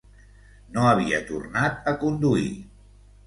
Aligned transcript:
No 0.77 0.85
havia 0.91 1.19
tornat 1.27 1.91
a 1.91 1.95
conduir... 2.05 2.49